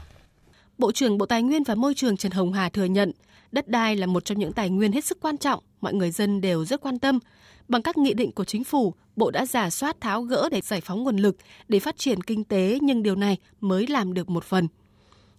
Bộ 0.77 0.91
trưởng 0.91 1.17
Bộ 1.17 1.25
Tài 1.25 1.43
nguyên 1.43 1.63
và 1.63 1.75
Môi 1.75 1.93
trường 1.93 2.17
Trần 2.17 2.31
Hồng 2.31 2.53
Hà 2.53 2.69
thừa 2.69 2.85
nhận 2.85 3.11
đất 3.51 3.67
đai 3.67 3.95
là 3.95 4.07
một 4.07 4.25
trong 4.25 4.39
những 4.39 4.53
tài 4.53 4.69
nguyên 4.69 4.91
hết 4.91 5.05
sức 5.05 5.17
quan 5.21 5.37
trọng, 5.37 5.63
mọi 5.81 5.93
người 5.93 6.11
dân 6.11 6.41
đều 6.41 6.65
rất 6.65 6.81
quan 6.81 6.99
tâm. 6.99 7.19
Bằng 7.67 7.81
các 7.81 7.97
nghị 7.97 8.13
định 8.13 8.31
của 8.31 8.45
chính 8.45 8.63
phủ, 8.63 8.93
Bộ 9.15 9.31
đã 9.31 9.45
giả 9.45 9.69
soát 9.69 10.01
tháo 10.01 10.21
gỡ 10.21 10.49
để 10.51 10.61
giải 10.61 10.81
phóng 10.81 11.03
nguồn 11.03 11.17
lực 11.17 11.37
để 11.67 11.79
phát 11.79 11.97
triển 11.97 12.21
kinh 12.21 12.43
tế 12.43 12.79
nhưng 12.81 13.03
điều 13.03 13.15
này 13.15 13.37
mới 13.61 13.87
làm 13.87 14.13
được 14.13 14.29
một 14.29 14.43
phần. 14.43 14.67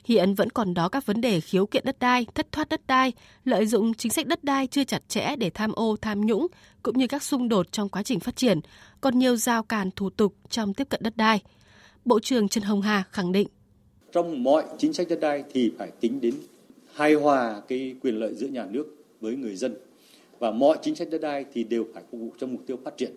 Hiện 0.05 0.35
vẫn 0.35 0.51
còn 0.51 0.75
đó 0.75 0.89
các 0.89 1.07
vấn 1.07 1.21
đề 1.21 1.41
khiếu 1.41 1.67
kiện 1.67 1.85
đất 1.85 1.99
đai, 1.99 2.27
thất 2.35 2.53
thoát 2.53 2.69
đất 2.69 2.87
đai, 2.87 3.13
lợi 3.45 3.67
dụng 3.67 3.95
chính 3.95 4.13
sách 4.13 4.27
đất 4.27 4.45
đai 4.45 4.67
chưa 4.67 4.85
chặt 4.85 5.09
chẽ 5.09 5.37
để 5.37 5.51
tham 5.51 5.73
ô 5.73 5.97
tham 6.01 6.27
nhũng, 6.27 6.47
cũng 6.83 6.99
như 6.99 7.07
các 7.07 7.23
xung 7.23 7.49
đột 7.49 7.73
trong 7.73 7.89
quá 7.89 8.03
trình 8.03 8.21
phát 8.21 8.37
triển, 8.37 8.61
còn 9.01 9.19
nhiều 9.19 9.37
giao 9.37 9.63
cản 9.63 9.91
thủ 9.91 10.11
tục 10.11 10.35
trong 10.51 10.75
tiếp 10.75 10.89
cận 10.89 11.01
đất 11.03 11.17
đai. 11.17 11.41
Bộ 12.05 12.21
trưởng 12.21 12.49
Trần 12.49 12.65
Hồng 12.65 12.83
Hà 12.83 13.05
khẳng 13.11 13.33
định. 13.33 13.49
Trong 14.13 14.43
mọi 14.43 14.65
chính 14.79 14.93
sách 14.93 15.07
đất 15.09 15.21
đai 15.21 15.45
thì 15.53 15.73
phải 15.79 15.91
tính 16.01 16.21
đến 16.21 16.35
hài 16.95 17.15
hòa 17.15 17.61
cái 17.69 17.95
quyền 18.03 18.19
lợi 18.19 18.35
giữa 18.35 18.47
nhà 18.47 18.67
nước 18.71 18.87
với 19.21 19.37
người 19.37 19.57
dân 19.57 19.75
và 20.39 20.51
mọi 20.51 20.79
chính 20.83 20.95
sách 20.95 21.09
đất 21.11 21.21
đai 21.21 21.45
thì 21.53 21.65
đều 21.65 21.87
phải 21.95 22.03
phục 22.11 22.21
vụ 22.21 22.31
cho 22.39 22.47
mục 22.47 22.61
tiêu 22.67 22.79
phát 22.85 22.97
triển. 22.97 23.11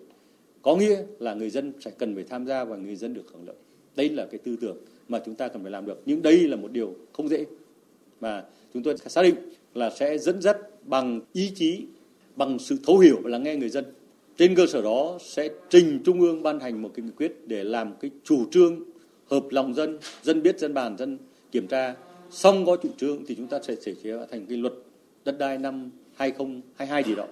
Có 0.62 0.76
nghĩa 0.76 1.02
là 1.18 1.34
người 1.34 1.50
dân 1.50 1.72
sẽ 1.80 1.90
cần 1.90 2.14
phải 2.14 2.24
tham 2.24 2.46
gia 2.46 2.64
và 2.64 2.76
người 2.76 2.96
dân 2.96 3.14
được 3.14 3.24
hưởng 3.32 3.46
lợi. 3.46 3.56
Đây 3.96 4.08
là 4.08 4.26
cái 4.26 4.38
tư 4.38 4.56
tưởng 4.60 4.76
mà 5.08 5.20
chúng 5.26 5.34
ta 5.34 5.48
cần 5.48 5.62
phải 5.62 5.72
làm 5.72 5.86
được. 5.86 6.02
Nhưng 6.06 6.22
đây 6.22 6.38
là 6.38 6.56
một 6.56 6.72
điều 6.72 6.94
không 7.12 7.28
dễ. 7.28 7.46
Mà 8.20 8.44
chúng 8.74 8.82
tôi 8.82 8.96
xác 8.96 9.22
định 9.22 9.34
là 9.74 9.90
sẽ 9.90 10.18
dẫn 10.18 10.42
dắt 10.42 10.56
bằng 10.84 11.20
ý 11.32 11.52
chí, 11.54 11.82
bằng 12.36 12.58
sự 12.58 12.76
thấu 12.86 12.98
hiểu 12.98 13.16
và 13.22 13.30
lắng 13.30 13.42
nghe 13.42 13.56
người 13.56 13.68
dân. 13.68 13.84
Trên 14.36 14.54
cơ 14.54 14.66
sở 14.66 14.82
đó 14.82 15.18
sẽ 15.20 15.48
trình 15.68 16.00
trung 16.04 16.20
ương 16.20 16.42
ban 16.42 16.60
hành 16.60 16.82
một 16.82 16.90
cái 16.94 17.04
nghị 17.04 17.12
quyết 17.16 17.36
để 17.46 17.64
làm 17.64 17.94
cái 18.00 18.10
chủ 18.24 18.50
trương 18.50 18.80
hợp 19.26 19.44
lòng 19.50 19.74
dân 19.74 19.98
dân 20.22 20.42
biết, 20.42 20.58
dân 20.58 20.74
bàn, 20.74 20.96
dân 20.98 21.18
kiểm 21.52 21.66
tra. 21.66 21.94
Xong 22.30 22.66
có 22.66 22.76
chủ 22.76 22.88
trương 22.96 23.26
thì 23.26 23.34
chúng 23.34 23.46
ta 23.46 23.60
sẽ 23.62 23.74
thể 23.84 23.94
chế 24.02 24.12
thành 24.30 24.46
cái 24.46 24.56
luật 24.56 24.72
đất 25.24 25.38
đai 25.38 25.58
năm 25.58 25.90
2022 26.20 27.02
gì 27.04 27.14
đó 27.14 27.26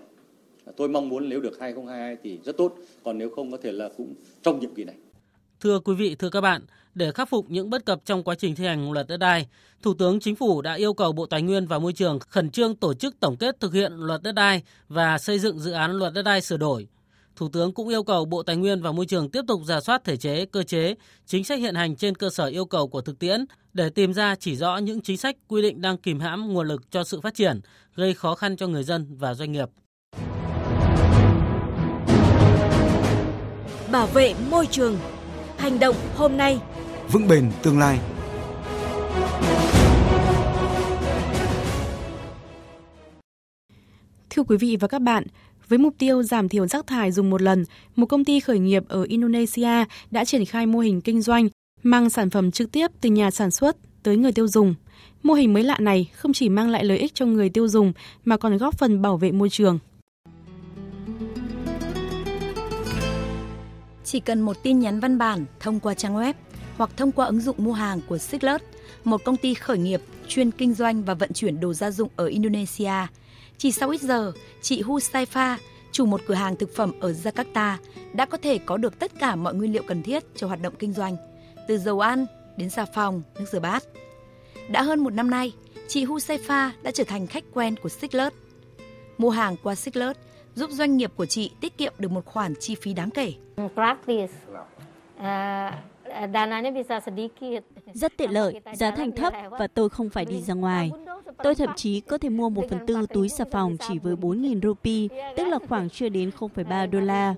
Tôi 0.77 0.89
mong 0.89 1.09
muốn 1.09 1.29
nếu 1.29 1.41
được 1.41 1.61
2022 1.61 2.17
thì 2.23 2.39
rất 2.45 2.57
tốt, 2.57 2.75
còn 3.05 3.19
nếu 3.19 3.31
không 3.37 3.51
có 3.51 3.59
thể 3.63 3.73
là 3.73 3.89
cũng 3.97 4.15
trong 4.43 4.61
nhiệm 4.61 4.75
kỳ 4.75 4.85
này. 4.85 4.95
Thưa 5.61 5.79
quý 5.79 5.95
vị, 5.95 6.15
thưa 6.15 6.31
các 6.31 6.41
bạn, 6.41 6.63
để 6.95 7.13
khắc 7.13 7.29
phục 7.29 7.51
những 7.51 7.71
bất 7.71 7.85
cập 7.85 8.01
trong 8.05 8.23
quá 8.23 8.35
trình 8.35 8.55
thi 8.55 8.65
hành 8.65 8.93
luật 8.93 9.09
đất 9.09 9.17
đai, 9.17 9.49
Thủ 9.83 9.95
tướng 9.95 10.21
Chính 10.21 10.37
phủ 10.37 10.63
đã 10.63 10.75
yêu 10.75 10.95
cầu 10.95 11.13
Bộ 11.13 11.27
Tài 11.27 11.43
nguyên 11.43 11.67
và 11.67 11.79
Môi 11.79 11.93
trường 11.93 12.19
khẩn 12.19 12.51
trương 12.51 12.77
tổ 12.77 12.95
chức 12.95 13.21
tổng 13.21 13.37
kết 13.37 13.61
thực 13.61 13.73
hiện 13.73 13.93
luật 13.93 14.23
đất 14.23 14.33
đai 14.33 14.63
và 14.89 15.19
xây 15.19 15.39
dựng 15.39 15.59
dự 15.59 15.73
án 15.73 15.93
luật 15.93 16.13
đất 16.15 16.23
đai 16.23 16.41
sửa 16.41 16.57
đổi. 16.57 16.87
Thủ 17.39 17.49
tướng 17.49 17.73
cũng 17.73 17.89
yêu 17.89 18.03
cầu 18.03 18.25
Bộ 18.25 18.43
Tài 18.43 18.57
nguyên 18.57 18.83
và 18.83 18.93
Môi 18.93 19.07
trường 19.07 19.31
tiếp 19.31 19.41
tục 19.49 19.61
giả 19.65 19.81
soát 19.81 20.05
thể 20.05 20.17
chế, 20.17 20.47
cơ 20.47 20.63
chế, 20.63 20.95
chính 21.27 21.45
sách 21.45 21.59
hiện 21.59 21.75
hành 21.75 21.97
trên 21.97 22.15
cơ 22.15 22.31
sở 22.31 22.47
yêu 22.47 22.65
cầu 22.65 22.89
của 22.89 23.01
thực 23.01 23.19
tiễn 23.19 23.45
để 23.73 23.91
tìm 23.91 24.13
ra 24.13 24.35
chỉ 24.35 24.57
rõ 24.57 24.77
những 24.77 25.01
chính 25.01 25.17
sách 25.17 25.37
quy 25.49 25.63
định 25.63 25.81
đang 25.81 25.97
kìm 25.97 26.21
hãm 26.21 26.53
nguồn 26.53 26.69
lực 26.69 26.91
cho 26.91 27.05
sự 27.05 27.21
phát 27.21 27.35
triển, 27.35 27.61
gây 27.95 28.15
khó 28.15 28.35
khăn 28.35 28.57
cho 28.57 28.67
người 28.67 28.83
dân 28.83 29.07
và 29.11 29.35
doanh 29.35 29.53
nghiệp. 29.53 29.69
Bảo 33.93 34.07
vệ 34.07 34.35
môi 34.51 34.67
trường. 34.67 34.99
Hành 35.57 35.79
động 35.79 35.97
hôm 36.15 36.37
nay. 36.37 36.61
Vững 37.13 37.29
bền 37.29 37.51
tương 37.63 37.79
lai. 37.79 37.99
Thưa 44.31 44.43
quý 44.43 44.57
vị 44.57 44.77
và 44.81 44.89
các 44.89 45.03
bạn, 45.03 45.25
với 45.69 45.79
mục 45.79 45.95
tiêu 45.99 46.23
giảm 46.23 46.49
thiểu 46.49 46.67
rác 46.67 46.87
thải 46.87 47.13
dùng 47.13 47.31
một 47.31 47.43
lần, 47.43 47.65
một 47.97 48.07
công 48.07 48.25
ty 48.25 48.41
khởi 48.41 48.59
nghiệp 48.59 48.85
ở 48.89 49.03
Indonesia 49.03 49.85
đã 50.11 50.25
triển 50.25 50.45
khai 50.45 50.67
mô 50.67 50.79
hình 50.79 51.01
kinh 51.01 51.23
doanh 51.23 51.49
mang 51.83 52.11
sản 52.11 52.31
phẩm 52.31 52.51
trực 52.51 52.73
tiếp 52.73 52.91
từ 53.01 53.11
nhà 53.11 53.31
sản 53.31 53.51
xuất 53.51 53.77
tới 54.03 54.17
người 54.17 54.33
tiêu 54.33 54.49
dùng. 54.49 54.75
Mô 55.23 55.35
hình 55.35 55.53
mới 55.53 55.63
lạ 55.63 55.77
này 55.81 56.11
không 56.15 56.33
chỉ 56.33 56.49
mang 56.49 56.71
lại 56.71 56.85
lợi 56.85 56.99
ích 56.99 57.15
cho 57.15 57.27
người 57.27 57.49
tiêu 57.49 57.69
dùng 57.69 57.93
mà 58.25 58.37
còn 58.37 58.57
góp 58.57 58.79
phần 58.79 59.03
bảo 59.03 59.17
vệ 59.17 59.33
môi 59.33 59.49
trường. 59.49 59.79
Chỉ 64.05 64.21
cần 64.21 64.41
một 64.41 64.63
tin 64.63 64.79
nhắn 64.79 65.01
văn 65.01 65.19
bản 65.19 65.45
thông 65.61 65.81
qua 65.81 65.95
trang 65.95 66.15
web 66.15 66.35
hoặc 66.77 66.91
thông 66.97 67.13
qua 67.13 67.27
ứng 67.27 67.41
dụng 67.41 67.57
mua 67.59 67.73
hàng 67.73 68.01
của 68.09 68.19
Siglert, 68.19 68.63
một 69.05 69.25
công 69.25 69.37
ty 69.37 69.55
khởi 69.55 69.79
nghiệp 69.79 70.01
chuyên 70.29 70.51
kinh 70.51 70.75
doanh 70.75 71.05
và 71.05 71.15
vận 71.15 71.33
chuyển 71.33 71.61
đồ 71.61 71.73
gia 71.73 71.91
dụng 71.91 72.09
ở 72.17 72.27
Indonesia. 72.27 72.93
Chỉ 73.59 73.73
sau 73.73 73.91
ít 73.91 74.01
giờ, 74.01 74.33
chị 74.63 74.83
Hu 74.83 74.99
Saifa, 74.99 75.57
chủ 75.93 76.07
một 76.07 76.21
cửa 76.27 76.35
hàng 76.35 76.57
thực 76.57 76.75
phẩm 76.75 76.93
ở 77.01 77.13
Jakarta, 77.13 77.77
đã 78.13 78.27
có 78.27 78.39
thể 78.39 78.59
có 78.59 78.77
được 78.77 78.99
tất 78.99 79.13
cả 79.21 79.37
mọi 79.37 79.55
nguyên 79.55 79.73
liệu 79.73 79.83
cần 79.87 80.03
thiết 80.03 80.25
cho 80.37 80.47
hoạt 80.47 80.63
động 80.63 80.75
kinh 80.79 80.93
doanh, 80.93 81.17
từ 81.69 81.79
dầu 81.79 82.01
ăn 82.01 82.27
đến 82.57 82.71
xà 82.71 82.85
phòng, 82.95 83.23
nước 83.39 83.45
rửa 83.53 83.61
bát. 83.61 83.83
Đã 84.69 84.83
hơn 84.83 85.01
một 85.01 85.13
năm 85.13 85.31
nay, 85.31 85.53
chị 85.89 86.05
Hu 86.05 86.19
Saifa 86.19 86.71
đã 86.83 86.91
trở 86.91 87.05
thành 87.05 87.27
khách 87.27 87.45
quen 87.55 87.77
của 87.83 87.89
Sicklert. 87.89 88.35
Mua 89.19 89.31
hàng 89.31 89.57
qua 89.63 89.75
Sicklert 89.75 90.19
giúp 90.55 90.71
doanh 90.71 90.97
nghiệp 90.97 91.13
của 91.17 91.27
chị 91.27 91.51
tiết 91.61 91.79
kiệm 91.79 91.93
được 91.99 92.11
một 92.11 92.25
khoản 92.25 92.55
chi 92.61 92.75
phí 92.75 92.95
đáng 92.95 93.11
kể. 93.11 93.33
Rất 97.95 98.13
tiện 98.17 98.31
lợi, 98.31 98.61
giá 98.75 98.91
thành 98.91 99.13
thấp 99.13 99.33
và 99.51 99.67
tôi 99.67 99.89
không 99.89 100.11
phải 100.11 100.25
đi 100.25 100.41
ra 100.41 100.55
ngoài. 100.55 100.91
Tôi 101.45 101.55
thậm 101.55 101.71
chí 101.77 102.01
có 102.01 102.19
thể 102.19 102.29
mua 102.29 102.49
1 102.49 102.65
phần 102.71 102.79
tư 102.87 103.07
túi 103.15 103.29
xà 103.29 103.45
phòng 103.53 103.77
chỉ 103.89 103.99
với 103.99 104.15
4.000 104.15 104.61
rupee, 104.63 105.33
tức 105.37 105.45
là 105.45 105.59
khoảng 105.69 105.91
chưa 105.91 106.09
đến 106.09 106.31
0,3 106.39 106.91
đô 106.91 107.01
la. 107.01 107.35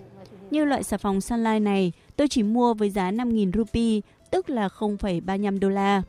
Như 0.51 0.65
loại 0.65 0.83
xà 0.83 0.97
phòng 0.97 1.21
Sunlight 1.21 1.63
này, 1.63 1.93
tôi 2.17 2.29
chỉ 2.29 2.43
mua 2.43 2.75
với 2.75 2.91
giá 2.91 3.11
5.000 3.11 3.53
rupee, 3.53 4.01
tức 4.31 4.51
là 4.51 4.69
0,35 4.79 5.59
đô 5.59 5.69
la. 5.69 6.03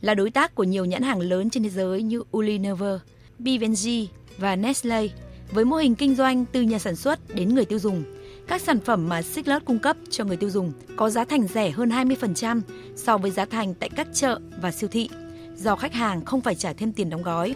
Là 0.00 0.14
đối 0.14 0.30
tác 0.30 0.54
của 0.54 0.64
nhiều 0.64 0.84
nhãn 0.84 1.02
hàng 1.02 1.20
lớn 1.20 1.50
trên 1.50 1.62
thế 1.62 1.68
giới 1.68 2.02
như 2.02 2.22
Unilever, 2.30 3.00
Givenchy 3.38 4.08
và 4.38 4.56
Nestle, 4.56 5.08
với 5.50 5.64
mô 5.64 5.76
hình 5.76 5.94
kinh 5.94 6.14
doanh 6.14 6.44
từ 6.52 6.62
nhà 6.62 6.78
sản 6.78 6.96
xuất 6.96 7.34
đến 7.34 7.54
người 7.54 7.64
tiêu 7.64 7.78
dùng, 7.78 8.02
các 8.48 8.60
sản 8.60 8.80
phẩm 8.80 9.08
mà 9.08 9.22
Siglot 9.22 9.64
cung 9.64 9.78
cấp 9.78 9.96
cho 10.10 10.24
người 10.24 10.36
tiêu 10.36 10.50
dùng 10.50 10.72
có 10.96 11.10
giá 11.10 11.24
thành 11.24 11.46
rẻ 11.46 11.70
hơn 11.70 11.88
20% 11.88 12.60
so 12.96 13.18
với 13.18 13.30
giá 13.30 13.44
thành 13.44 13.74
tại 13.74 13.90
các 13.96 14.08
chợ 14.12 14.40
và 14.60 14.70
siêu 14.70 14.88
thị, 14.92 15.08
do 15.58 15.76
khách 15.76 15.94
hàng 15.94 16.24
không 16.24 16.40
phải 16.40 16.54
trả 16.54 16.72
thêm 16.72 16.92
tiền 16.92 17.10
đóng 17.10 17.22
gói. 17.22 17.54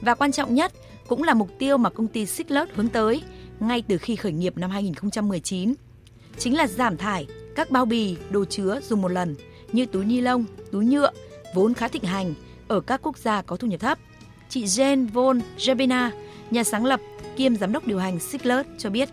Và 0.00 0.14
quan 0.14 0.32
trọng 0.32 0.54
nhất 0.54 0.72
cũng 1.08 1.22
là 1.22 1.34
mục 1.34 1.50
tiêu 1.58 1.76
mà 1.76 1.90
công 1.90 2.06
ty 2.06 2.26
Siglot 2.26 2.68
hướng 2.74 2.88
tới 2.88 3.22
ngay 3.60 3.82
từ 3.88 3.98
khi 3.98 4.16
khởi 4.16 4.32
nghiệp 4.32 4.58
năm 4.58 4.70
2019, 4.70 5.74
chính 6.38 6.56
là 6.56 6.66
giảm 6.66 6.96
thải 6.96 7.26
các 7.56 7.70
bao 7.70 7.84
bì, 7.84 8.16
đồ 8.30 8.44
chứa 8.44 8.80
dùng 8.88 9.02
một 9.02 9.08
lần 9.08 9.36
như 9.72 9.86
túi 9.86 10.04
ni 10.04 10.20
lông, 10.20 10.44
túi 10.72 10.84
nhựa 10.84 11.10
vốn 11.54 11.74
khá 11.74 11.88
thịnh 11.88 12.04
hành 12.04 12.34
ở 12.68 12.80
các 12.80 13.00
quốc 13.02 13.18
gia 13.18 13.42
có 13.42 13.56
thu 13.56 13.68
nhập 13.68 13.80
thấp. 13.80 13.98
Chị 14.48 14.64
Jen 14.64 15.08
Von 15.08 15.40
Jebina, 15.58 16.10
nhà 16.50 16.64
sáng 16.64 16.84
lập 16.84 17.00
kiêm 17.36 17.56
giám 17.56 17.72
đốc 17.72 17.86
điều 17.86 17.98
hành 17.98 18.20
Siglot 18.20 18.66
cho 18.78 18.90
biết. 18.90 19.08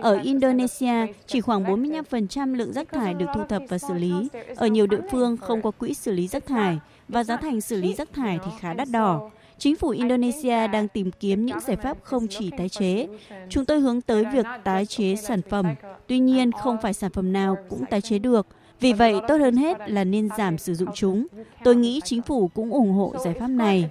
Ở 0.00 0.20
Indonesia, 0.22 1.06
chỉ 1.26 1.40
khoảng 1.40 1.64
45% 1.64 2.54
lượng 2.54 2.72
rác 2.72 2.92
thải 2.92 3.14
được 3.14 3.26
thu 3.34 3.44
thập 3.44 3.62
và 3.68 3.78
xử 3.78 3.94
lý. 3.94 4.12
Ở 4.56 4.66
nhiều 4.66 4.86
địa 4.86 5.00
phương 5.10 5.36
không 5.36 5.62
có 5.62 5.70
quỹ 5.70 5.94
xử 5.94 6.12
lý 6.12 6.28
rác 6.28 6.46
thải 6.46 6.78
và 7.08 7.24
giá 7.24 7.36
thành 7.36 7.60
xử 7.60 7.80
lý 7.80 7.94
rác 7.94 8.12
thải 8.12 8.38
thì 8.44 8.50
khá 8.60 8.74
đắt 8.74 8.88
đỏ. 8.90 9.30
Chính 9.58 9.76
phủ 9.76 9.88
Indonesia 9.88 10.66
đang 10.66 10.88
tìm 10.88 11.10
kiếm 11.20 11.46
những 11.46 11.60
giải 11.60 11.76
pháp 11.76 11.96
không 12.02 12.26
chỉ 12.30 12.50
tái 12.58 12.68
chế. 12.68 13.06
Chúng 13.48 13.64
tôi 13.64 13.80
hướng 13.80 14.00
tới 14.00 14.24
việc 14.32 14.46
tái 14.64 14.86
chế 14.86 15.16
sản 15.16 15.40
phẩm. 15.50 15.74
Tuy 16.06 16.18
nhiên, 16.18 16.52
không 16.52 16.76
phải 16.82 16.92
sản 16.92 17.10
phẩm 17.10 17.32
nào 17.32 17.56
cũng 17.68 17.84
tái 17.90 18.00
chế 18.00 18.18
được. 18.18 18.46
Vì 18.80 18.92
vậy, 18.92 19.14
tốt 19.28 19.36
hơn 19.36 19.56
hết 19.56 19.90
là 19.90 20.04
nên 20.04 20.28
giảm 20.38 20.58
sử 20.58 20.74
dụng 20.74 20.88
chúng. 20.94 21.26
Tôi 21.64 21.76
nghĩ 21.76 22.00
chính 22.04 22.22
phủ 22.22 22.50
cũng 22.54 22.70
ủng 22.70 22.92
hộ 22.92 23.14
giải 23.24 23.34
pháp 23.34 23.48
này. 23.48 23.90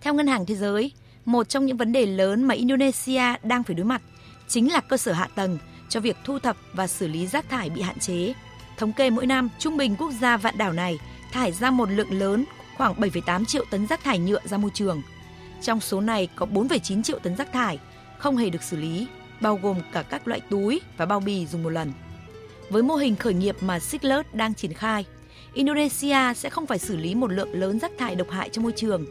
Theo 0.00 0.14
Ngân 0.14 0.26
hàng 0.26 0.46
Thế 0.46 0.54
giới, 0.54 0.92
một 1.26 1.48
trong 1.48 1.66
những 1.66 1.76
vấn 1.76 1.92
đề 1.92 2.06
lớn 2.06 2.44
mà 2.44 2.54
Indonesia 2.54 3.22
đang 3.42 3.62
phải 3.62 3.74
đối 3.74 3.84
mặt 3.84 4.02
chính 4.48 4.72
là 4.72 4.80
cơ 4.80 4.96
sở 4.96 5.12
hạ 5.12 5.28
tầng 5.34 5.58
cho 5.88 6.00
việc 6.00 6.16
thu 6.24 6.38
thập 6.38 6.56
và 6.72 6.86
xử 6.86 7.08
lý 7.08 7.26
rác 7.26 7.48
thải 7.48 7.70
bị 7.70 7.82
hạn 7.82 7.98
chế. 7.98 8.34
Thống 8.76 8.92
kê 8.92 9.10
mỗi 9.10 9.26
năm, 9.26 9.48
trung 9.58 9.76
bình 9.76 9.96
quốc 9.96 10.10
gia 10.20 10.36
vạn 10.36 10.58
đảo 10.58 10.72
này 10.72 10.98
thải 11.32 11.52
ra 11.52 11.70
một 11.70 11.90
lượng 11.90 12.18
lớn 12.18 12.44
khoảng 12.76 12.94
7,8 12.94 13.44
triệu 13.44 13.64
tấn 13.70 13.86
rác 13.86 14.04
thải 14.04 14.18
nhựa 14.18 14.40
ra 14.44 14.56
môi 14.56 14.70
trường. 14.74 15.02
Trong 15.62 15.80
số 15.80 16.00
này 16.00 16.28
có 16.36 16.46
4,9 16.46 17.02
triệu 17.02 17.18
tấn 17.18 17.36
rác 17.36 17.52
thải 17.52 17.78
không 18.18 18.36
hề 18.36 18.50
được 18.50 18.62
xử 18.62 18.76
lý, 18.76 19.06
bao 19.40 19.58
gồm 19.62 19.76
cả 19.92 20.02
các 20.02 20.28
loại 20.28 20.40
túi 20.40 20.80
và 20.96 21.06
bao 21.06 21.20
bì 21.20 21.46
dùng 21.46 21.62
một 21.62 21.70
lần. 21.70 21.92
Với 22.70 22.82
mô 22.82 22.94
hình 22.96 23.16
khởi 23.16 23.34
nghiệp 23.34 23.56
mà 23.60 23.78
Siglert 23.78 24.26
đang 24.32 24.54
triển 24.54 24.72
khai, 24.72 25.04
Indonesia 25.54 26.34
sẽ 26.36 26.50
không 26.50 26.66
phải 26.66 26.78
xử 26.78 26.96
lý 26.96 27.14
một 27.14 27.32
lượng 27.32 27.52
lớn 27.52 27.78
rác 27.78 27.92
thải 27.98 28.14
độc 28.14 28.30
hại 28.30 28.48
cho 28.48 28.62
môi 28.62 28.72
trường. 28.76 29.06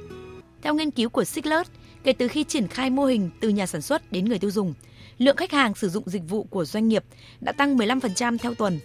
Theo 0.61 0.73
nghiên 0.73 0.91
cứu 0.91 1.09
của 1.09 1.23
Siglert, 1.23 1.69
kể 2.05 2.13
từ 2.13 2.27
khi 2.27 2.43
triển 2.43 2.67
khai 2.67 2.89
mô 2.89 3.05
hình 3.05 3.29
từ 3.39 3.49
nhà 3.49 3.65
sản 3.65 3.81
xuất 3.81 4.11
đến 4.11 4.25
người 4.25 4.39
tiêu 4.39 4.51
dùng, 4.51 4.73
lượng 5.17 5.35
khách 5.35 5.51
hàng 5.51 5.75
sử 5.75 5.89
dụng 5.89 6.03
dịch 6.05 6.21
vụ 6.29 6.43
của 6.43 6.65
doanh 6.65 6.87
nghiệp 6.87 7.03
đã 7.41 7.51
tăng 7.51 7.77
15% 7.77 8.37
theo 8.37 8.53
tuần. 8.53 8.79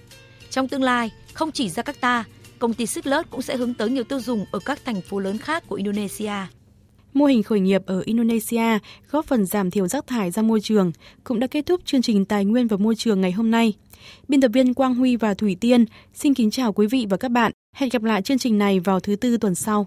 Trong 0.51 0.69
tương 0.69 0.83
lai, 0.83 1.11
không 1.35 1.53
chỉ 1.53 1.69
Jakarta, 1.69 2.23
công 2.59 2.75
ty 2.75 2.87
Sicklert 2.87 3.31
cũng 3.31 3.43
sẽ 3.43 3.57
hướng 3.57 3.75
tới 3.75 3.91
nhiều 3.91 4.05
tiêu 4.05 4.21
dùng 4.21 4.45
ở 4.53 4.59
các 4.65 4.85
thành 4.85 5.01
phố 5.01 5.19
lớn 5.19 5.39
khác 5.39 5.65
của 5.69 5.77
Indonesia. 5.77 6.33
Mô 7.15 7.25
hình 7.25 7.43
khởi 7.43 7.61
nghiệp 7.61 7.83
ở 7.87 8.03
Indonesia 8.05 8.79
góp 9.11 9.27
phần 9.27 9.47
giảm 9.47 9.71
thiểu 9.71 9.89
rác 9.89 10.07
thải 10.07 10.31
ra 10.31 10.43
môi 10.43 10.61
trường 10.61 10.93
cũng 11.25 11.41
đã 11.41 11.47
kết 11.47 11.67
thúc 11.67 11.81
chương 11.85 12.03
trình 12.03 12.25
Tài 12.25 12.45
nguyên 12.45 12.67
và 12.67 12.77
Môi 12.77 12.95
trường 12.97 13.21
ngày 13.21 13.33
hôm 13.33 13.51
nay. 13.51 13.75
Biên 14.29 14.41
tập 14.41 14.51
viên 14.55 14.75
Quang 14.75 14.95
Huy 14.95 15.17
và 15.17 15.35
Thủy 15.35 15.57
Tiên 15.61 15.85
xin 16.15 16.35
kính 16.35 16.51
chào 16.51 16.73
quý 16.73 16.87
vị 16.87 17.07
và 17.11 17.17
các 17.17 17.31
bạn. 17.31 17.53
Hẹn 17.77 17.91
gặp 17.93 18.03
lại 18.03 18.23
chương 18.23 18.39
trình 18.39 18.59
này 18.59 18.81
vào 18.81 19.01
thứ 19.01 19.17
tư 19.17 19.37
tuần 19.37 19.55
sau. 19.55 19.87